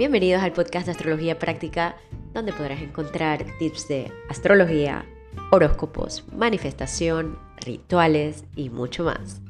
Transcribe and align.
Bienvenidos 0.00 0.42
al 0.42 0.54
podcast 0.54 0.86
de 0.86 0.92
Astrología 0.92 1.38
Práctica, 1.38 1.94
donde 2.32 2.54
podrás 2.54 2.80
encontrar 2.80 3.44
tips 3.58 3.86
de 3.88 4.10
astrología, 4.30 5.04
horóscopos, 5.50 6.24
manifestación, 6.34 7.38
rituales 7.58 8.44
y 8.56 8.70
mucho 8.70 9.04
más. 9.04 9.42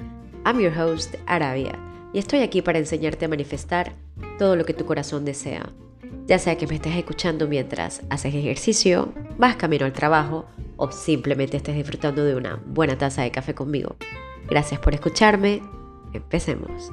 I'm 0.44 0.58
your 0.58 0.76
host, 0.76 1.14
Arabia, 1.26 1.78
y 2.12 2.18
estoy 2.18 2.40
aquí 2.40 2.62
para 2.62 2.80
enseñarte 2.80 3.26
a 3.26 3.28
manifestar 3.28 3.94
todo 4.40 4.56
lo 4.56 4.64
que 4.64 4.74
tu 4.74 4.84
corazón 4.86 5.24
desea. 5.24 5.70
Ya 6.26 6.40
sea 6.40 6.58
que 6.58 6.66
me 6.66 6.74
estés 6.74 6.96
escuchando 6.96 7.46
mientras 7.46 8.02
haces 8.10 8.34
ejercicio, 8.34 9.14
vas 9.38 9.54
camino 9.54 9.86
al 9.86 9.92
trabajo 9.92 10.46
o 10.76 10.90
simplemente 10.90 11.58
estés 11.58 11.76
disfrutando 11.76 12.24
de 12.24 12.34
una 12.34 12.60
buena 12.66 12.98
taza 12.98 13.22
de 13.22 13.30
café 13.30 13.54
conmigo. 13.54 13.94
Gracias 14.48 14.80
por 14.80 14.94
escucharme. 14.94 15.62
Empecemos. 16.12 16.90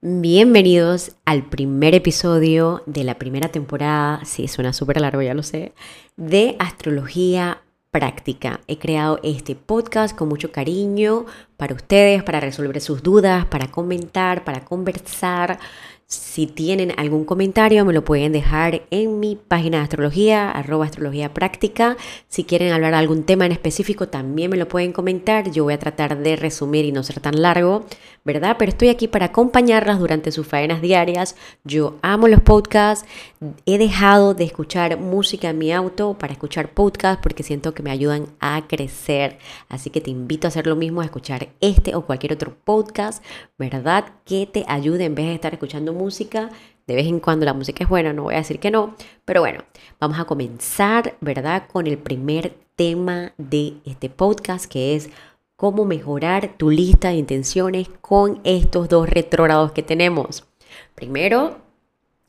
Bienvenidos 0.00 1.16
al 1.24 1.42
primer 1.42 1.92
episodio 1.92 2.84
de 2.86 3.02
la 3.02 3.18
primera 3.18 3.48
temporada, 3.48 4.24
sí, 4.24 4.46
suena 4.46 4.72
súper 4.72 5.00
largo, 5.00 5.22
ya 5.22 5.34
lo 5.34 5.42
sé, 5.42 5.72
de 6.16 6.54
Astrología 6.60 7.62
Práctica. 7.90 8.60
He 8.68 8.78
creado 8.78 9.18
este 9.24 9.56
podcast 9.56 10.16
con 10.16 10.28
mucho 10.28 10.52
cariño 10.52 11.26
para 11.56 11.74
ustedes, 11.74 12.22
para 12.22 12.38
resolver 12.38 12.80
sus 12.80 13.02
dudas, 13.02 13.46
para 13.46 13.72
comentar, 13.72 14.44
para 14.44 14.64
conversar 14.64 15.58
si 16.10 16.46
tienen 16.46 16.94
algún 16.96 17.26
comentario, 17.26 17.84
me 17.84 17.92
lo 17.92 18.02
pueden 18.02 18.32
dejar 18.32 18.80
en 18.90 19.20
mi 19.20 19.36
página 19.36 19.76
de 19.76 19.82
astrología, 19.82 20.50
arroba 20.50 20.86
astrología 20.86 21.34
práctica. 21.34 21.98
Si 22.28 22.44
quieren 22.44 22.72
hablar 22.72 22.92
de 22.92 22.96
algún 22.96 23.24
tema 23.24 23.44
en 23.44 23.52
específico, 23.52 24.08
también 24.08 24.50
me 24.50 24.56
lo 24.56 24.68
pueden 24.68 24.92
comentar. 24.92 25.50
Yo 25.50 25.64
voy 25.64 25.74
a 25.74 25.78
tratar 25.78 26.16
de 26.16 26.36
resumir 26.36 26.86
y 26.86 26.92
no 26.92 27.02
ser 27.02 27.20
tan 27.20 27.42
largo, 27.42 27.84
¿verdad? 28.24 28.56
Pero 28.58 28.70
estoy 28.70 28.88
aquí 28.88 29.06
para 29.06 29.26
acompañarlas 29.26 29.98
durante 29.98 30.32
sus 30.32 30.46
faenas 30.46 30.80
diarias. 30.80 31.36
Yo 31.64 31.98
amo 32.00 32.26
los 32.26 32.40
podcasts. 32.40 33.06
He 33.66 33.76
dejado 33.76 34.32
de 34.32 34.44
escuchar 34.44 34.98
música 34.98 35.50
en 35.50 35.58
mi 35.58 35.72
auto 35.72 36.16
para 36.18 36.32
escuchar 36.32 36.70
podcasts 36.70 37.20
porque 37.22 37.42
siento 37.42 37.74
que 37.74 37.82
me 37.82 37.90
ayudan 37.90 38.28
a 38.40 38.66
crecer. 38.66 39.38
Así 39.68 39.90
que 39.90 40.00
te 40.00 40.10
invito 40.10 40.46
a 40.46 40.48
hacer 40.48 40.66
lo 40.66 40.74
mismo, 40.74 41.02
a 41.02 41.04
escuchar 41.04 41.48
este 41.60 41.94
o 41.94 42.06
cualquier 42.06 42.32
otro 42.32 42.56
podcast, 42.64 43.22
¿verdad? 43.58 44.06
Que 44.24 44.46
te 44.46 44.64
ayude 44.68 45.04
en 45.04 45.14
vez 45.14 45.26
de 45.26 45.34
estar 45.34 45.52
escuchando 45.52 45.97
música. 45.98 46.50
De 46.86 46.94
vez 46.94 47.06
en 47.06 47.20
cuando 47.20 47.44
la 47.44 47.52
música 47.52 47.84
es 47.84 47.90
buena, 47.90 48.14
no 48.14 48.22
voy 48.22 48.34
a 48.34 48.38
decir 48.38 48.58
que 48.60 48.70
no, 48.70 48.94
pero 49.26 49.42
bueno, 49.42 49.60
vamos 50.00 50.18
a 50.18 50.24
comenzar, 50.24 51.16
¿verdad? 51.20 51.64
Con 51.70 51.86
el 51.86 51.98
primer 51.98 52.54
tema 52.76 53.34
de 53.36 53.74
este 53.84 54.08
podcast 54.08 54.64
que 54.64 54.96
es 54.96 55.10
cómo 55.56 55.84
mejorar 55.84 56.56
tu 56.56 56.70
lista 56.70 57.08
de 57.08 57.16
intenciones 57.16 57.88
con 58.00 58.40
estos 58.44 58.88
dos 58.88 59.10
retrógrados 59.10 59.72
que 59.72 59.82
tenemos. 59.82 60.46
Primero, 60.94 61.58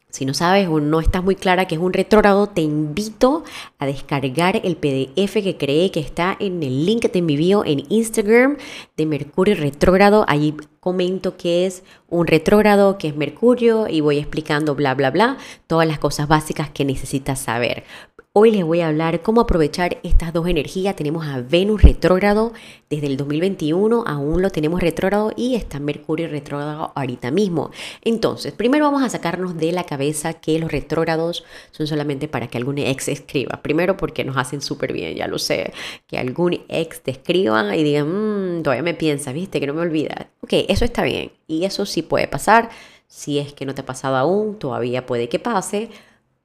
si 0.09 0.25
no 0.25 0.33
sabes 0.33 0.67
o 0.67 0.79
no 0.79 0.99
estás 0.99 1.23
muy 1.23 1.35
clara 1.35 1.67
que 1.67 1.75
es 1.75 1.81
un 1.81 1.93
retrógrado, 1.93 2.47
te 2.47 2.61
invito 2.61 3.43
a 3.77 3.85
descargar 3.85 4.59
el 4.63 4.75
PDF 4.75 5.33
que 5.33 5.55
creé 5.57 5.91
que 5.91 5.99
está 5.99 6.35
en 6.39 6.63
el 6.63 6.85
link 6.85 7.01
que 7.01 7.09
te 7.09 7.19
envío 7.19 7.63
en 7.63 7.83
Instagram 7.89 8.57
de 8.97 9.05
Mercurio 9.05 9.55
retrógrado. 9.55 10.25
Allí 10.27 10.55
comento 10.79 11.37
que 11.37 11.67
es 11.67 11.83
un 12.07 12.25
retrógrado, 12.25 12.97
que 12.97 13.09
es 13.09 13.15
Mercurio 13.15 13.87
y 13.87 14.01
voy 14.01 14.17
explicando 14.17 14.73
bla 14.73 14.95
bla 14.95 15.11
bla, 15.11 15.37
todas 15.67 15.87
las 15.87 15.99
cosas 15.99 16.27
básicas 16.27 16.71
que 16.71 16.85
necesitas 16.85 17.39
saber. 17.39 17.83
Hoy 18.31 18.51
les 18.51 18.63
voy 18.63 18.81
a 18.81 18.89
hablar 18.89 19.23
cómo 19.23 19.41
aprovechar 19.41 19.97
estas 20.03 20.33
dos 20.33 20.47
energías. 20.47 20.95
Tenemos 20.95 21.25
a 21.25 21.41
Venus 21.41 21.81
retrógrado 21.81 22.53
desde 22.87 23.07
el 23.07 23.17
2021, 23.17 24.03
aún 24.05 24.43
lo 24.43 24.51
tenemos 24.51 24.81
retrógrado 24.81 25.31
y 25.35 25.55
está 25.55 25.79
Mercurio 25.79 26.27
retrógrado 26.27 26.91
ahorita 26.93 27.31
mismo. 27.31 27.71
Entonces, 28.03 28.53
primero 28.53 28.85
vamos 28.85 29.01
a 29.01 29.09
sacarnos 29.09 29.57
de 29.57 29.71
la 29.71 29.83
cabeza 29.83 30.35
que 30.35 30.59
los 30.59 30.71
retrógrados 30.71 31.43
son 31.71 31.87
solamente 31.87 32.27
para 32.27 32.47
que 32.47 32.59
algún 32.59 32.77
ex 32.77 33.07
escriba. 33.07 33.63
Primero 33.63 33.97
porque 33.97 34.23
nos 34.23 34.37
hacen 34.37 34.61
súper 34.61 34.93
bien, 34.93 35.15
ya 35.15 35.27
lo 35.27 35.39
sé. 35.39 35.73
Que 36.05 36.19
algún 36.19 36.61
ex 36.67 37.01
te 37.01 37.09
escriba 37.09 37.75
y 37.75 37.83
diga, 37.83 38.05
mmm, 38.05 38.61
todavía 38.61 38.83
me 38.83 38.93
piensa, 38.93 39.33
viste, 39.33 39.59
que 39.59 39.65
no 39.65 39.73
me 39.73 39.81
olvida. 39.81 40.29
Ok, 40.41 40.53
eso 40.67 40.85
está 40.85 41.01
bien 41.03 41.31
y 41.47 41.65
eso 41.65 41.87
sí 41.87 42.03
puede 42.03 42.27
pasar. 42.27 42.69
Si 43.07 43.39
es 43.39 43.53
que 43.53 43.65
no 43.65 43.73
te 43.73 43.81
ha 43.81 43.87
pasado 43.87 44.17
aún, 44.17 44.59
todavía 44.59 45.07
puede 45.07 45.29
que 45.29 45.39
pase, 45.39 45.89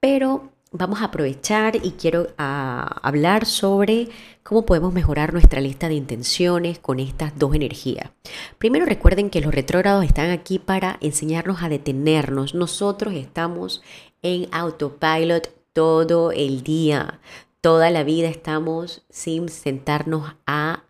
pero 0.00 0.53
vamos 0.74 1.00
a 1.00 1.04
aprovechar 1.04 1.76
y 1.76 1.92
quiero 1.92 2.26
ah, 2.36 2.98
hablar 3.02 3.46
sobre 3.46 4.08
cómo 4.42 4.66
podemos 4.66 4.92
mejorar 4.92 5.32
nuestra 5.32 5.60
lista 5.60 5.88
de 5.88 5.94
intenciones 5.94 6.80
con 6.80 6.98
estas 6.98 7.38
dos 7.38 7.54
energías. 7.54 8.10
Primero 8.58 8.84
recuerden 8.84 9.30
que 9.30 9.40
los 9.40 9.54
retrógrados 9.54 10.04
están 10.04 10.30
aquí 10.30 10.58
para 10.58 10.98
enseñarnos 11.00 11.62
a 11.62 11.68
detenernos. 11.68 12.54
Nosotros 12.54 13.14
estamos 13.14 13.82
en 14.20 14.48
autopilot 14.50 15.48
todo 15.72 16.32
el 16.32 16.64
día. 16.64 17.20
Toda 17.60 17.90
la 17.90 18.02
vida 18.02 18.28
estamos 18.28 19.04
sin 19.08 19.48
sentarnos 19.48 20.34
a 20.44 20.82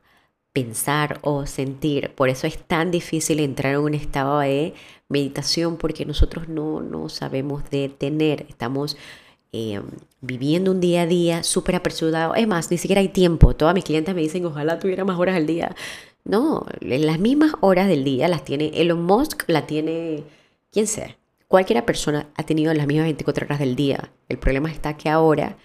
pensar 0.54 1.18
o 1.20 1.44
sentir. 1.46 2.14
Por 2.14 2.30
eso 2.30 2.46
es 2.46 2.56
tan 2.58 2.90
difícil 2.90 3.38
entrar 3.38 3.74
en 3.74 3.80
un 3.80 3.94
estado 3.94 4.38
de 4.38 4.72
meditación 5.10 5.76
porque 5.76 6.06
nosotros 6.06 6.48
no, 6.48 6.80
no 6.80 7.10
sabemos 7.10 7.68
detener. 7.70 8.46
Estamos 8.48 8.96
eh, 9.56 9.80
viviendo 10.20 10.72
un 10.72 10.80
día 10.80 11.02
a 11.02 11.06
día 11.06 11.44
súper 11.44 11.76
apresurado. 11.76 12.34
Es 12.34 12.48
más, 12.48 12.72
ni 12.72 12.76
siquiera 12.76 13.00
hay 13.00 13.08
tiempo. 13.08 13.54
Todas 13.54 13.72
mis 13.72 13.84
clientes 13.84 14.12
me 14.12 14.20
dicen, 14.20 14.44
ojalá 14.44 14.80
tuviera 14.80 15.04
más 15.04 15.16
horas 15.16 15.36
al 15.36 15.46
día. 15.46 15.76
No, 16.24 16.66
las 16.80 17.20
mismas 17.20 17.52
horas 17.60 17.86
del 17.86 18.02
día 18.02 18.26
las 18.26 18.42
tiene 18.44 18.72
Elon 18.74 19.04
Musk, 19.04 19.44
la 19.46 19.64
tiene 19.64 20.24
quien 20.72 20.88
sea. 20.88 21.16
Cualquiera 21.46 21.86
persona 21.86 22.26
ha 22.34 22.42
tenido 22.42 22.74
las 22.74 22.88
mismas 22.88 23.04
24 23.04 23.46
horas 23.46 23.60
del 23.60 23.76
día. 23.76 24.10
El 24.28 24.38
problema 24.38 24.72
está 24.72 24.96
que 24.96 25.08
ahora 25.08 25.56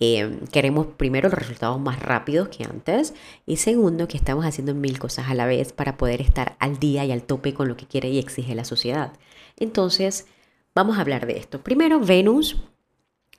eh, 0.00 0.40
queremos 0.50 0.88
primero 0.96 1.28
los 1.28 1.38
resultados 1.38 1.78
más 1.78 2.00
rápidos 2.00 2.48
que 2.48 2.64
antes 2.64 3.14
y 3.46 3.58
segundo 3.58 4.08
que 4.08 4.16
estamos 4.16 4.46
haciendo 4.46 4.74
mil 4.74 4.98
cosas 4.98 5.28
a 5.28 5.34
la 5.34 5.46
vez 5.46 5.72
para 5.72 5.96
poder 5.96 6.22
estar 6.22 6.56
al 6.58 6.80
día 6.80 7.04
y 7.04 7.12
al 7.12 7.22
tope 7.22 7.54
con 7.54 7.68
lo 7.68 7.76
que 7.76 7.86
quiere 7.86 8.08
y 8.08 8.18
exige 8.18 8.56
la 8.56 8.64
sociedad. 8.64 9.12
Entonces, 9.56 10.26
vamos 10.74 10.98
a 10.98 11.02
hablar 11.02 11.26
de 11.28 11.38
esto. 11.38 11.62
Primero, 11.62 12.00
Venus 12.00 12.56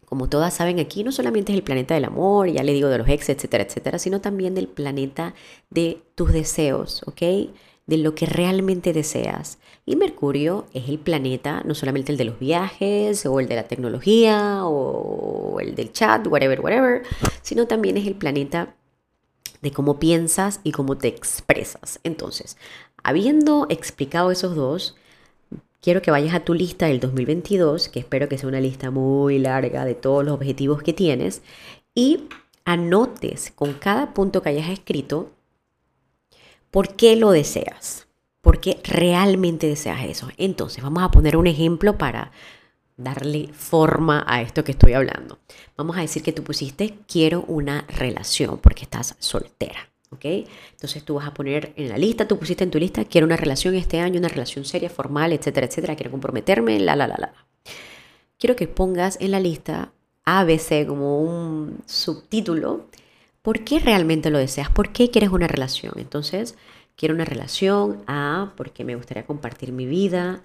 como 0.10 0.28
todas 0.28 0.56
saben 0.56 0.80
aquí, 0.80 1.04
no 1.04 1.12
solamente 1.12 1.52
es 1.52 1.58
el 1.58 1.64
planeta 1.64 1.94
del 1.94 2.06
amor, 2.06 2.50
ya 2.50 2.64
le 2.64 2.74
digo 2.74 2.90
de 2.90 2.98
los 2.98 3.08
ex, 3.08 3.30
etcétera, 3.30 3.64
etcétera, 3.64 4.00
sino 4.00 4.22
también 4.22 4.56
del 4.56 4.68
planeta 4.68 5.36
de 5.70 6.02
tus 6.16 6.34
deseos, 6.34 7.04
¿ok? 7.06 7.22
De 7.86 7.98
lo 7.98 8.16
que 8.16 8.26
realmente 8.26 8.92
deseas. 8.92 9.60
Y 9.86 9.96
Mercurio 9.96 10.66
es 10.74 10.90
el 10.90 10.98
planeta, 10.98 11.62
no 11.64 11.76
solamente 11.76 12.12
el 12.12 12.18
de 12.18 12.26
los 12.26 12.40
viajes, 12.40 13.24
o 13.28 13.40
el 13.40 13.48
de 13.48 13.56
la 13.56 13.68
tecnología, 13.68 14.66
o 14.66 15.60
el 15.60 15.76
del 15.76 15.94
chat, 15.94 16.26
whatever, 16.26 16.60
whatever, 16.60 17.04
sino 17.44 17.68
también 17.68 17.96
es 17.96 18.08
el 18.08 18.16
planeta 18.16 18.76
de 19.62 19.72
cómo 19.72 20.00
piensas 20.00 20.60
y 20.64 20.72
cómo 20.72 20.98
te 20.98 21.08
expresas. 21.08 22.00
Entonces, 22.04 22.58
habiendo 23.04 23.68
explicado 23.70 24.32
esos 24.32 24.56
dos, 24.56 24.96
quiero 25.82 26.02
que 26.02 26.12
vayas 26.12 26.34
a 26.34 26.42
tu 26.42 26.54
lista 26.54 26.88
del 26.88 27.00
2022, 27.00 27.90
que 27.90 28.00
espero 28.00 28.30
que 28.30 28.38
sea 28.38 28.50
una 28.50 28.62
lista 28.62 28.92
muy 28.92 29.40
larga 29.40 29.86
de 29.86 29.96
todos 29.96 30.24
los 30.24 30.34
objetivos 30.34 30.82
que 30.84 30.94
tienes, 30.94 31.42
y 31.96 32.26
anotes 32.66 33.52
con 33.56 33.74
cada 33.74 34.14
punto 34.14 34.42
que 34.42 34.50
hayas 34.50 34.70
escrito 34.70 35.32
por 36.72 36.96
qué 36.96 37.16
lo 37.16 37.32
deseas, 37.32 38.08
por 38.42 38.60
qué 38.60 38.80
realmente 38.84 39.68
deseas 39.68 40.04
eso. 40.06 40.30
Entonces, 40.38 40.84
vamos 40.84 41.04
a 41.04 41.12
poner 41.12 41.36
un 41.36 41.48
ejemplo 41.48 41.98
para 41.98 42.32
darle 42.96 43.50
forma 43.54 44.24
a 44.28 44.42
esto 44.42 44.64
que 44.64 44.74
estoy 44.74 44.94
hablando. 44.94 45.40
Vamos 45.78 45.98
a 45.98 46.02
decir 46.02 46.22
que 46.22 46.34
tú 46.34 46.44
pusiste 46.44 47.00
quiero 47.08 47.44
una 47.48 47.86
relación 47.88 48.60
porque 48.60 48.84
estás 48.84 49.16
soltera. 49.20 49.90
¿Ok? 50.12 50.26
Entonces 50.72 51.04
tú 51.04 51.16
vas 51.16 51.28
a 51.28 51.34
poner 51.34 51.74
en 51.76 51.90
la 51.90 51.98
lista, 51.98 52.28
tú 52.28 52.38
pusiste 52.38 52.64
en 52.64 52.72
tu 52.72 52.80
lista, 52.80 53.06
quiero 53.06 53.28
una 53.28 53.38
relación 53.38 53.76
este 53.76 54.00
año, 54.00 54.20
una 54.20 54.28
relación 54.28 54.66
seria, 54.66 54.90
formal, 54.90 55.34
etcétera, 55.34 55.68
etcétera, 55.68 55.96
quiero 55.96 56.12
comprometerme, 56.12 56.80
la, 56.80 56.96
la, 56.96 57.08
la, 57.08 57.16
la. 57.18 57.34
Quiero 58.38 58.56
que 58.56 58.68
pongas 58.68 59.18
en 59.20 59.32
la 59.32 59.40
lista 59.40 59.92
ABC 60.26 60.88
como 60.88 61.22
un 61.22 61.80
subtítulo, 61.86 62.88
¿por 63.42 63.64
qué 63.64 63.80
realmente 63.80 64.30
lo 64.30 64.38
deseas? 64.38 64.70
¿Por 64.70 64.92
qué 64.92 65.10
quieres 65.12 65.32
una 65.32 65.48
relación? 65.48 65.94
Entonces, 65.98 66.56
quiero 66.96 67.16
una 67.16 67.26
relación, 67.26 68.04
A, 68.08 68.54
porque 68.56 68.84
me 68.84 68.96
gustaría 68.96 69.26
compartir 69.26 69.72
mi 69.72 69.86
vida 69.86 70.42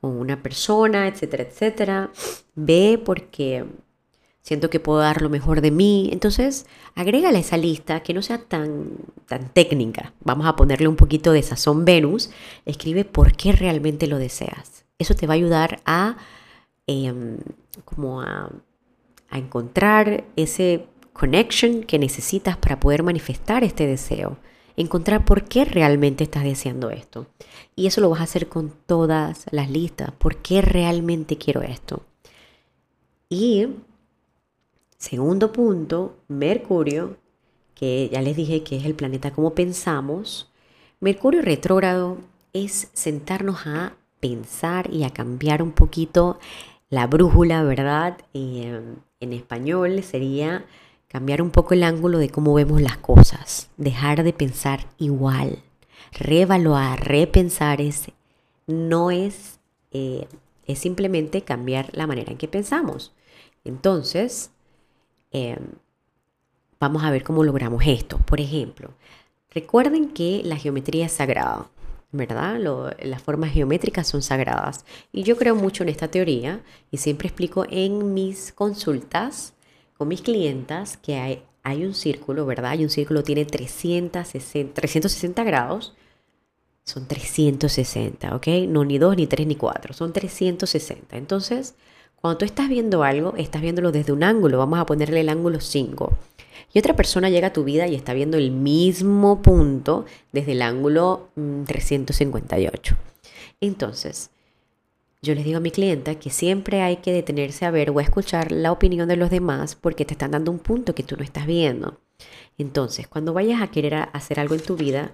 con 0.00 0.16
una 0.18 0.42
persona, 0.42 1.06
etcétera, 1.08 1.44
etcétera. 1.44 2.10
B, 2.54 3.00
porque 3.04 3.64
siento 4.42 4.70
que 4.70 4.80
puedo 4.80 4.98
dar 4.98 5.22
lo 5.22 5.30
mejor 5.30 5.60
de 5.60 5.70
mí. 5.70 6.10
Entonces, 6.12 6.66
agrégale 6.94 7.38
a 7.38 7.40
esa 7.40 7.56
lista 7.56 8.02
que 8.02 8.12
no 8.12 8.22
sea 8.22 8.38
tan, 8.38 8.90
tan 9.26 9.48
técnica. 9.48 10.12
Vamos 10.20 10.46
a 10.46 10.56
ponerle 10.56 10.88
un 10.88 10.96
poquito 10.96 11.32
de 11.32 11.42
sazón 11.42 11.84
Venus. 11.84 12.30
Escribe 12.66 13.04
por 13.04 13.32
qué 13.34 13.52
realmente 13.52 14.06
lo 14.06 14.18
deseas. 14.18 14.84
Eso 14.98 15.14
te 15.14 15.26
va 15.26 15.34
a 15.34 15.36
ayudar 15.36 15.80
a, 15.86 16.16
em, 16.86 17.38
como 17.84 18.20
a, 18.20 18.50
a 19.30 19.38
encontrar 19.38 20.24
ese 20.36 20.86
connection 21.12 21.82
que 21.84 21.98
necesitas 21.98 22.56
para 22.56 22.80
poder 22.80 23.02
manifestar 23.02 23.64
este 23.64 23.86
deseo. 23.86 24.38
encontrar 24.74 25.26
por 25.26 25.44
qué 25.44 25.66
realmente 25.66 26.24
estás 26.24 26.44
deseando 26.44 26.88
esto. 26.88 27.26
Y 27.76 27.86
eso 27.86 28.00
lo 28.00 28.08
vas 28.08 28.20
a 28.20 28.24
hacer 28.24 28.48
con 28.48 28.72
todas 28.86 29.44
las 29.50 29.70
listas. 29.70 30.12
¿Por 30.12 30.36
qué 30.36 30.62
realmente 30.62 31.36
quiero 31.36 31.60
esto? 31.60 32.02
Y 33.28 33.66
segundo 35.02 35.50
punto, 35.50 36.16
Mercurio, 36.28 37.16
que 37.74 38.08
ya 38.12 38.22
les 38.22 38.36
dije 38.36 38.62
que 38.62 38.76
es 38.76 38.84
el 38.84 38.94
planeta 38.94 39.32
como 39.32 39.52
pensamos. 39.52 40.48
Mercurio 41.00 41.42
retrógrado 41.42 42.18
es 42.52 42.88
sentarnos 42.92 43.66
a 43.66 43.94
pensar 44.20 44.94
y 44.94 45.02
a 45.02 45.10
cambiar 45.10 45.60
un 45.60 45.72
poquito 45.72 46.38
la 46.88 47.08
brújula, 47.08 47.64
¿verdad? 47.64 48.16
Eh, 48.32 48.80
en 49.18 49.32
español 49.32 50.04
sería 50.04 50.64
cambiar 51.08 51.42
un 51.42 51.50
poco 51.50 51.74
el 51.74 51.82
ángulo 51.82 52.18
de 52.18 52.30
cómo 52.30 52.54
vemos 52.54 52.80
las 52.80 52.98
cosas, 52.98 53.70
dejar 53.76 54.22
de 54.22 54.32
pensar 54.32 54.86
igual, 54.98 55.64
reevaluar, 56.12 57.08
repensar 57.08 57.80
es, 57.80 58.12
no 58.68 59.10
es, 59.10 59.58
eh, 59.90 60.28
es 60.68 60.78
simplemente 60.78 61.42
cambiar 61.42 61.90
la 61.92 62.06
manera 62.06 62.30
en 62.30 62.38
que 62.38 62.46
pensamos. 62.46 63.12
Entonces, 63.64 64.52
em, 65.32 65.58
vamos 66.80 67.04
a 67.04 67.10
ver 67.10 67.24
cómo 67.24 67.44
logramos 67.44 67.82
esto. 67.86 68.18
Por 68.18 68.40
ejemplo, 68.40 68.90
recuerden 69.50 70.08
que 70.10 70.42
la 70.44 70.56
geometría 70.56 71.06
es 71.06 71.12
sagrada. 71.12 71.68
¿verdad? 72.12 72.60
las 73.02 73.22
formas 73.22 73.52
geométricas 73.52 74.06
son 74.06 74.22
sagradas. 74.22 74.84
Y 75.12 75.22
yo 75.22 75.36
creo 75.36 75.54
mucho 75.56 75.82
en 75.82 75.88
esta 75.88 76.08
teoría 76.08 76.60
y 76.90 76.98
siempre 76.98 77.28
explico 77.28 77.64
en 77.70 78.12
mis 78.14 78.52
consultas 78.52 79.54
con 79.96 80.08
mis 80.08 80.20
clientas 80.20 80.96
que 80.98 81.16
hay, 81.16 81.84
un 81.84 81.94
círculo, 81.94 82.44
¿verdad? 82.44 82.72
Hay 82.72 82.84
un 82.84 82.90
círculo 82.90 83.22
tiene 83.22 83.44
360, 83.44 84.74
360 84.74 85.44
grados. 85.44 85.94
Son 86.84 87.06
360, 87.06 88.34
¿ok? 88.34 88.46
No 88.68 88.84
ni 88.84 88.98
2, 88.98 89.16
ni 89.16 89.26
3, 89.26 89.46
ni 89.46 89.56
4. 89.56 89.94
Son 89.94 90.12
360. 90.12 91.16
Entonces, 91.16 91.76
cuando 92.22 92.38
tú 92.38 92.44
estás 92.44 92.68
viendo 92.68 93.02
algo, 93.02 93.34
estás 93.36 93.60
viéndolo 93.60 93.90
desde 93.90 94.12
un 94.12 94.22
ángulo. 94.22 94.56
Vamos 94.58 94.78
a 94.78 94.86
ponerle 94.86 95.20
el 95.20 95.28
ángulo 95.28 95.60
5 95.60 96.16
y 96.72 96.78
otra 96.78 96.94
persona 96.94 97.28
llega 97.28 97.48
a 97.48 97.52
tu 97.52 97.64
vida 97.64 97.88
y 97.88 97.96
está 97.96 98.14
viendo 98.14 98.38
el 98.38 98.52
mismo 98.52 99.42
punto 99.42 100.06
desde 100.30 100.52
el 100.52 100.62
ángulo 100.62 101.30
358. 101.66 102.94
Mm, 102.94 102.98
Entonces, 103.60 104.30
yo 105.20 105.34
les 105.34 105.44
digo 105.44 105.56
a 105.56 105.60
mi 105.60 105.72
clienta 105.72 106.14
que 106.14 106.30
siempre 106.30 106.80
hay 106.80 106.98
que 106.98 107.12
detenerse 107.12 107.66
a 107.66 107.72
ver 107.72 107.90
o 107.90 107.98
a 107.98 108.02
escuchar 108.02 108.52
la 108.52 108.70
opinión 108.70 109.08
de 109.08 109.16
los 109.16 109.28
demás 109.28 109.74
porque 109.74 110.04
te 110.04 110.14
están 110.14 110.30
dando 110.30 110.52
un 110.52 110.60
punto 110.60 110.94
que 110.94 111.02
tú 111.02 111.16
no 111.16 111.24
estás 111.24 111.46
viendo. 111.46 111.98
Entonces, 112.56 113.08
cuando 113.08 113.32
vayas 113.32 113.60
a 113.60 113.72
querer 113.72 113.94
hacer 114.12 114.38
algo 114.38 114.54
en 114.54 114.62
tu 114.62 114.76
vida, 114.76 115.10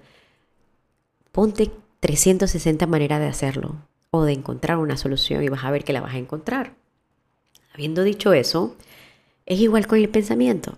ponte 1.31 1.71
360 2.01 2.85
maneras 2.85 3.19
de 3.19 3.27
hacerlo 3.27 3.77
o 4.11 4.25
de 4.25 4.33
encontrar 4.33 4.77
una 4.77 4.95
solución 4.95 5.43
y 5.43 5.49
vas 5.49 5.63
a 5.63 5.71
ver 5.71 5.83
que 5.83 5.93
la 5.93 6.01
vas 6.01 6.13
a 6.13 6.19
encontrar. 6.19 6.78
Habiendo 7.73 8.03
dicho 8.03 8.33
eso, 8.33 8.75
es 9.45 9.59
igual 9.59 9.87
con 9.87 9.99
el 9.99 10.09
pensamiento. 10.09 10.77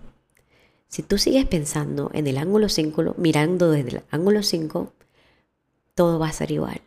Si 0.88 1.02
tú 1.02 1.18
sigues 1.18 1.46
pensando 1.46 2.10
en 2.12 2.26
el 2.26 2.36
ángulo 2.36 2.68
5, 2.68 3.14
mirando 3.16 3.70
desde 3.70 3.90
el 3.90 4.02
ángulo 4.10 4.42
5, 4.42 4.92
todo 5.94 6.18
va 6.18 6.28
a 6.28 6.32
ser 6.32 6.50
igual. 6.50 6.82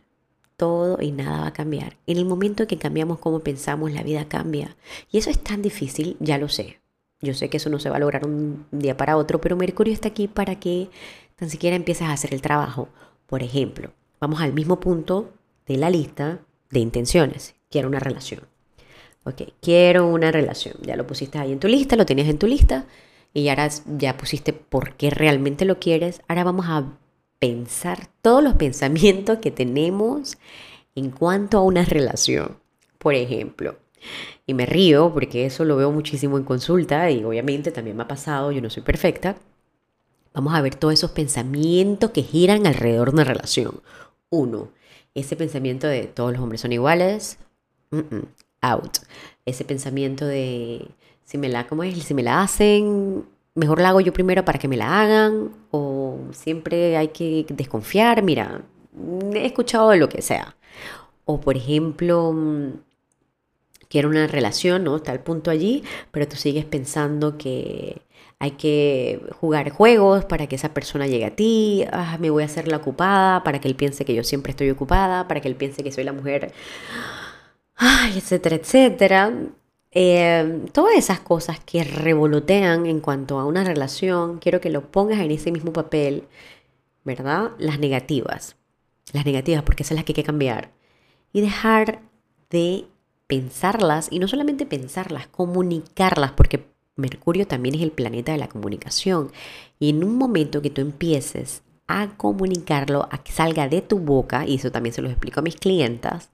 Todo 0.56 1.02
y 1.02 1.12
nada 1.12 1.40
va 1.40 1.46
a 1.48 1.52
cambiar. 1.52 1.96
En 2.06 2.16
el 2.16 2.24
momento 2.24 2.66
que 2.66 2.78
cambiamos 2.78 3.18
cómo 3.18 3.40
pensamos, 3.40 3.92
la 3.92 4.02
vida 4.02 4.28
cambia. 4.28 4.76
Y 5.10 5.18
eso 5.18 5.30
es 5.30 5.42
tan 5.42 5.60
difícil, 5.60 6.16
ya 6.20 6.38
lo 6.38 6.48
sé. 6.48 6.80
Yo 7.20 7.34
sé 7.34 7.48
que 7.48 7.56
eso 7.56 7.70
no 7.70 7.78
se 7.78 7.90
va 7.90 7.96
a 7.96 8.00
lograr 8.00 8.26
un 8.26 8.66
día 8.70 8.96
para 8.96 9.16
otro, 9.16 9.40
pero 9.40 9.56
Mercurio 9.56 9.92
está 9.92 10.08
aquí 10.08 10.28
para 10.28 10.60
que 10.60 10.88
tan 11.34 11.50
siquiera 11.50 11.76
empieces 11.76 12.06
a 12.06 12.12
hacer 12.12 12.32
el 12.32 12.42
trabajo. 12.42 12.88
Por 13.26 13.42
ejemplo, 13.42 13.92
vamos 14.20 14.40
al 14.40 14.52
mismo 14.52 14.80
punto 14.80 15.32
de 15.66 15.76
la 15.78 15.90
lista 15.90 16.40
de 16.70 16.80
intenciones. 16.80 17.54
Quiero 17.70 17.88
una 17.88 18.00
relación. 18.00 18.42
Ok, 19.26 19.42
quiero 19.60 20.06
una 20.06 20.30
relación. 20.30 20.76
Ya 20.82 20.94
lo 20.94 21.04
pusiste 21.04 21.38
ahí 21.38 21.50
en 21.50 21.58
tu 21.58 21.66
lista, 21.66 21.96
lo 21.96 22.06
tienes 22.06 22.28
en 22.28 22.38
tu 22.38 22.46
lista 22.46 22.86
y 23.34 23.48
ahora 23.48 23.68
ya 23.98 24.16
pusiste 24.16 24.52
por 24.52 24.94
qué 24.94 25.10
realmente 25.10 25.64
lo 25.64 25.80
quieres, 25.80 26.22
ahora 26.28 26.44
vamos 26.44 26.66
a 26.68 26.96
pensar 27.40 28.08
todos 28.22 28.42
los 28.42 28.54
pensamientos 28.64 29.40
que 29.40 29.50
tenemos 29.50 30.38
en 30.94 31.10
cuanto 31.10 31.58
a 31.58 31.62
una 31.62 31.84
relación. 31.84 32.56
Por 32.98 33.14
ejemplo, 33.14 33.76
y 34.46 34.54
me 34.54 34.64
río 34.64 35.12
porque 35.12 35.44
eso 35.44 35.64
lo 35.64 35.76
veo 35.76 35.90
muchísimo 35.90 36.38
en 36.38 36.44
consulta 36.44 37.10
y 37.10 37.24
obviamente 37.24 37.72
también 37.72 37.96
me 37.96 38.04
ha 38.04 38.08
pasado, 38.08 38.52
yo 38.52 38.62
no 38.62 38.70
soy 38.70 38.84
perfecta. 38.84 39.34
Vamos 40.34 40.54
a 40.54 40.60
ver 40.60 40.76
todos 40.76 40.94
esos 40.94 41.10
pensamientos 41.10 42.10
que 42.12 42.22
giran 42.22 42.64
alrededor 42.64 43.08
de 43.08 43.14
una 43.14 43.24
relación. 43.24 43.80
Uno, 44.30 44.68
ese 45.14 45.34
pensamiento 45.34 45.88
de 45.88 46.04
todos 46.04 46.32
los 46.32 46.40
hombres 46.40 46.60
son 46.60 46.72
iguales, 46.72 47.38
out. 48.60 48.98
Ese 49.44 49.64
pensamiento 49.64 50.26
de 50.26 50.88
si 51.24 51.38
me 51.38 51.48
la, 51.48 51.66
¿cómo 51.66 51.82
es? 51.82 52.02
Si 52.02 52.14
me 52.14 52.22
la 52.22 52.42
hacen, 52.42 53.24
mejor 53.54 53.80
la 53.80 53.90
hago 53.90 54.00
yo 54.00 54.12
primero 54.12 54.44
para 54.44 54.58
que 54.58 54.68
me 54.68 54.76
la 54.76 55.02
hagan, 55.02 55.50
o 55.70 56.18
siempre 56.32 56.96
hay 56.96 57.08
que 57.08 57.46
desconfiar, 57.48 58.22
mira, 58.22 58.62
he 59.34 59.46
escuchado 59.46 59.94
lo 59.96 60.08
que 60.08 60.22
sea. 60.22 60.56
O 61.24 61.40
por 61.40 61.56
ejemplo, 61.56 62.34
quiero 63.88 64.08
una 64.08 64.26
relación, 64.26 64.84
¿no? 64.84 64.96
Está 64.96 65.12
el 65.12 65.20
punto 65.20 65.50
allí, 65.50 65.82
pero 66.12 66.28
tú 66.28 66.36
sigues 66.36 66.64
pensando 66.64 67.38
que 67.38 68.02
hay 68.38 68.52
que 68.52 69.20
jugar 69.40 69.70
juegos 69.70 70.24
para 70.26 70.46
que 70.46 70.56
esa 70.56 70.74
persona 70.74 71.06
llegue 71.06 71.24
a 71.24 71.34
ti, 71.34 71.84
ah, 71.90 72.18
me 72.20 72.30
voy 72.30 72.42
a 72.42 72.46
hacer 72.46 72.68
la 72.68 72.76
ocupada 72.76 73.42
para 73.42 73.60
que 73.60 73.68
él 73.68 73.74
piense 73.74 74.04
que 74.04 74.14
yo 74.14 74.22
siempre 74.24 74.50
estoy 74.50 74.70
ocupada, 74.70 75.26
para 75.26 75.40
que 75.40 75.48
él 75.48 75.56
piense 75.56 75.82
que 75.82 75.90
soy 75.90 76.04
la 76.04 76.12
mujer, 76.12 76.52
ay, 77.76 78.18
etcétera, 78.18 78.56
etcétera. 78.56 79.32
Em, 79.90 80.66
todas 80.68 80.94
esas 80.96 81.20
cosas 81.20 81.58
que 81.60 81.82
revolotean 81.84 82.86
en 82.86 83.00
cuanto 83.00 83.38
a 83.38 83.46
una 83.46 83.64
relación, 83.64 84.38
quiero 84.38 84.60
que 84.60 84.70
lo 84.70 84.90
pongas 84.90 85.20
en 85.20 85.30
ese 85.30 85.52
mismo 85.52 85.72
papel, 85.72 86.24
¿verdad? 87.04 87.52
Las 87.58 87.78
negativas. 87.78 88.56
Las 89.12 89.24
negativas, 89.24 89.62
porque 89.62 89.82
esas 89.82 89.90
son 89.90 89.96
las 89.96 90.04
que 90.04 90.12
hay 90.12 90.16
que 90.16 90.24
cambiar. 90.24 90.72
Y 91.32 91.40
dejar 91.40 92.02
de 92.50 92.86
pensarlas, 93.26 94.08
y 94.10 94.18
no 94.18 94.28
solamente 94.28 94.66
pensarlas, 94.66 95.28
comunicarlas, 95.28 96.32
porque 96.32 96.66
Mercurio 96.96 97.46
también 97.46 97.74
es 97.74 97.82
el 97.82 97.92
planeta 97.92 98.32
de 98.32 98.38
la 98.38 98.48
comunicación. 98.48 99.32
Y 99.78 99.90
en 99.90 100.04
un 100.04 100.16
momento 100.16 100.62
que 100.62 100.70
tú 100.70 100.80
empieces 100.80 101.62
a 101.86 102.08
comunicarlo, 102.16 103.08
a 103.10 103.22
que 103.22 103.32
salga 103.32 103.68
de 103.68 103.82
tu 103.82 103.98
boca, 103.98 104.46
y 104.46 104.56
eso 104.56 104.70
también 104.72 104.94
se 104.94 105.02
lo 105.02 105.08
explico 105.08 105.40
a 105.40 105.42
mis 105.42 105.56
clientas, 105.56 106.30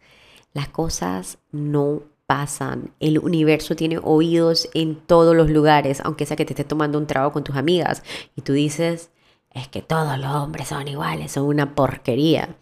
las 0.53 0.69
cosas 0.69 1.39
no 1.51 2.03
pasan. 2.27 2.93
El 3.01 3.19
universo 3.19 3.77
tiene 3.77 3.99
oídos 4.03 4.69
en 4.75 4.97
todos 4.97 5.37
los 5.37 5.51
lugares, 5.51 6.01
aunque 6.05 6.27
sea 6.27 6.37
que 6.37 6.45
te 6.45 6.53
estés 6.53 6.69
tomando 6.69 6.99
un 6.99 7.07
trago 7.07 7.33
con 7.33 7.45
tus 7.45 7.57
amigas 7.57 8.03
y 8.37 8.43
tú 8.43 8.53
dices, 8.53 9.11
es 9.53 9.69
que 9.69 9.83
todos 9.83 10.19
los 10.19 10.31
hombres 10.31 10.69
son 10.69 10.89
iguales, 10.89 11.33
son 11.33 11.45
una 11.45 11.75
porquería. 11.75 12.57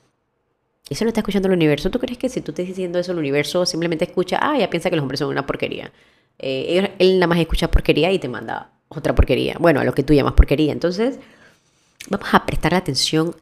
Eso 0.89 1.05
lo 1.05 1.09
está 1.09 1.21
escuchando 1.21 1.47
el 1.47 1.55
universo. 1.55 1.89
¿Tú 1.91 2.01
crees 2.01 2.19
que 2.19 2.29
si 2.29 2.41
tú 2.41 2.51
estás 2.51 2.67
diciendo 2.67 2.99
eso, 2.99 3.13
el 3.13 3.19
universo 3.19 3.65
simplemente 3.65 4.05
escucha, 4.05 4.41
ah, 4.43 4.59
ya 4.59 4.69
piensa 4.69 4.91
que 4.91 4.97
los 4.97 5.03
hombres 5.03 5.21
son 5.21 5.29
una 5.29 5.47
porquería? 5.47 5.93
Eh, 6.39 6.91
él, 6.99 7.15
nada 7.21 7.29
más 7.29 7.39
escucha 7.39 7.71
porquería 7.71 8.11
y 8.11 8.19
te 8.19 8.29
manda 8.29 8.73
otra 8.89 9.15
porquería. 9.15 9.57
Bueno, 9.61 9.79
a 9.81 9.85
lo 9.85 9.95
que 9.95 10.03
tú 10.03 10.15
llamas 10.15 10.33
porquería. 10.33 10.73
Entonces, 10.73 11.21
vamos 12.09 12.29
a 12.33 12.45
prestar 12.45 12.75
atención 12.75 13.37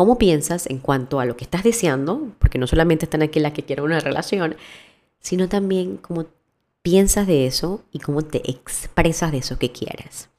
cómo 0.00 0.16
piensas 0.16 0.66
en 0.70 0.78
cuanto 0.78 1.20
a 1.20 1.26
lo 1.26 1.36
que 1.36 1.44
estás 1.44 1.62
deseando, 1.62 2.32
porque 2.38 2.56
no 2.56 2.66
solamente 2.66 3.04
están 3.04 3.20
aquí 3.20 3.38
las 3.38 3.52
que 3.52 3.64
quieren 3.64 3.84
una 3.84 4.00
relación, 4.00 4.56
sino 5.18 5.46
también 5.46 5.98
cómo 5.98 6.24
piensas 6.80 7.26
de 7.26 7.44
eso 7.46 7.82
y 7.92 7.98
cómo 7.98 8.22
te 8.22 8.50
expresas 8.50 9.30
de 9.30 9.36
eso 9.36 9.58
que 9.58 9.72
quieres. 9.72 10.30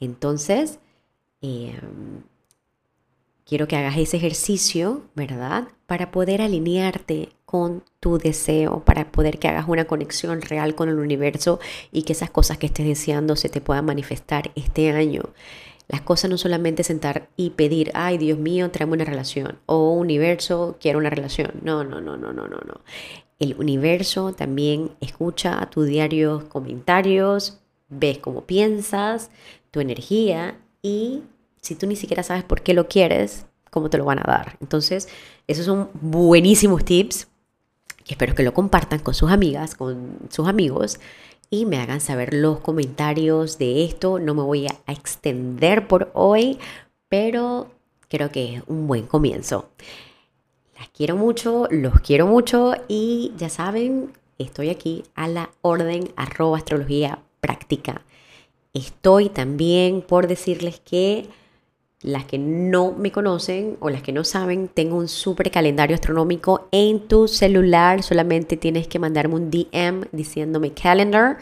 Entonces, 0.00 0.78
em, 1.42 2.22
quiero 3.44 3.68
que 3.68 3.76
hagas 3.76 3.98
ese 3.98 4.16
ejercicio, 4.16 5.02
¿verdad? 5.14 5.68
Para 5.84 6.10
poder 6.10 6.40
alinearte 6.40 7.28
con 7.44 7.82
tu 8.00 8.16
deseo, 8.16 8.86
para 8.86 9.12
poder 9.12 9.38
que 9.38 9.48
hagas 9.48 9.68
una 9.68 9.84
conexión 9.84 10.40
real 10.40 10.74
con 10.74 10.88
el 10.88 10.98
universo 10.98 11.60
y 11.92 12.04
que 12.04 12.14
esas 12.14 12.30
cosas 12.30 12.56
que 12.56 12.68
estés 12.68 12.86
deseando 12.86 13.36
se 13.36 13.50
te 13.50 13.60
puedan 13.60 13.84
manifestar 13.84 14.50
este 14.54 14.92
año. 14.92 15.24
Las 15.88 16.00
cosas 16.00 16.30
no 16.30 16.38
solamente 16.38 16.82
sentar 16.82 17.28
y 17.36 17.50
pedir, 17.50 17.90
ay 17.94 18.18
Dios 18.18 18.38
mío, 18.38 18.70
tráeme 18.70 18.94
una 18.94 19.04
relación, 19.04 19.58
o 19.66 19.92
universo, 19.92 20.76
quiero 20.80 20.98
una 20.98 21.10
relación. 21.10 21.52
No, 21.62 21.84
no, 21.84 22.00
no, 22.00 22.16
no, 22.16 22.32
no, 22.32 22.48
no, 22.48 22.56
no. 22.58 22.80
El 23.38 23.54
universo 23.58 24.32
también 24.32 24.92
escucha 25.00 25.60
a 25.60 25.68
tus 25.68 25.86
diarios 25.86 26.44
comentarios, 26.44 27.58
ves 27.88 28.18
cómo 28.18 28.44
piensas, 28.44 29.30
tu 29.70 29.80
energía 29.80 30.58
y 30.82 31.22
si 31.60 31.74
tú 31.74 31.86
ni 31.86 31.96
siquiera 31.96 32.22
sabes 32.22 32.44
por 32.44 32.62
qué 32.62 32.74
lo 32.74 32.88
quieres, 32.88 33.46
cómo 33.70 33.90
te 33.90 33.98
lo 33.98 34.04
van 34.04 34.20
a 34.20 34.22
dar. 34.22 34.56
Entonces, 34.60 35.08
esos 35.46 35.66
son 35.66 35.90
buenísimos 35.94 36.84
tips 36.84 37.28
que 38.04 38.14
espero 38.14 38.34
que 38.34 38.42
lo 38.42 38.54
compartan 38.54 39.00
con 39.00 39.14
sus 39.14 39.30
amigas, 39.30 39.74
con 39.74 40.18
sus 40.28 40.46
amigos 40.46 41.00
y 41.54 41.66
me 41.66 41.78
hagan 41.78 42.00
saber 42.00 42.34
los 42.34 42.58
comentarios 42.58 43.58
de 43.58 43.84
esto. 43.84 44.18
No 44.18 44.34
me 44.34 44.42
voy 44.42 44.66
a 44.66 44.92
extender 44.92 45.86
por 45.86 46.10
hoy, 46.12 46.58
pero 47.08 47.70
creo 48.08 48.32
que 48.32 48.56
es 48.56 48.62
un 48.66 48.88
buen 48.88 49.06
comienzo. 49.06 49.68
Las 50.76 50.88
quiero 50.88 51.14
mucho, 51.14 51.68
los 51.70 52.00
quiero 52.00 52.26
mucho 52.26 52.74
y 52.88 53.32
ya 53.36 53.48
saben, 53.48 54.10
estoy 54.36 54.70
aquí 54.70 55.04
a 55.14 55.28
la 55.28 55.50
orden 55.62 56.10
arroba 56.16 56.58
astrología 56.58 57.20
práctica. 57.40 58.02
Estoy 58.72 59.28
también 59.28 60.02
por 60.02 60.26
decirles 60.26 60.80
que 60.80 61.28
las 62.04 62.26
que 62.26 62.38
no 62.38 62.92
me 62.92 63.10
conocen 63.10 63.78
o 63.80 63.88
las 63.88 64.02
que 64.02 64.12
no 64.12 64.24
saben, 64.24 64.68
tengo 64.68 64.96
un 64.96 65.08
super 65.08 65.50
calendario 65.50 65.94
astronómico 65.94 66.68
en 66.70 67.08
tu 67.08 67.28
celular. 67.28 68.02
Solamente 68.02 68.58
tienes 68.58 68.86
que 68.86 68.98
mandarme 68.98 69.36
un 69.36 69.50
DM 69.50 70.04
diciéndome 70.12 70.72
calendar 70.72 71.38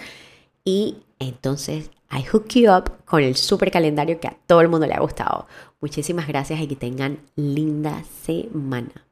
y 0.64 0.98
entonces 1.18 1.90
I 2.12 2.22
hook 2.22 2.48
you 2.54 2.70
up 2.70 2.92
con 3.04 3.22
el 3.22 3.34
super 3.34 3.72
calendario 3.72 4.20
que 4.20 4.28
a 4.28 4.36
todo 4.46 4.60
el 4.60 4.68
mundo 4.68 4.86
le 4.86 4.94
ha 4.94 5.00
gustado. 5.00 5.48
Muchísimas 5.80 6.28
gracias 6.28 6.60
y 6.60 6.68
que 6.68 6.76
tengan 6.76 7.18
linda 7.34 8.04
semana. 8.22 9.11